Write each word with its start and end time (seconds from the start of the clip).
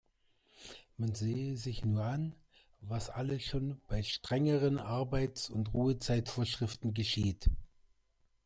Man 0.97 1.13
sehe 1.13 1.55
sich 1.57 1.85
nur 1.85 2.01
an, 2.03 2.33
was 2.79 3.11
alles 3.11 3.43
schon 3.43 3.79
bei 3.87 4.01
strengeren 4.01 4.79
Arbeits- 4.79 5.47
und 5.51 5.75
Ruhezeitvorschriften 5.75 6.95
geschieht. 6.95 7.51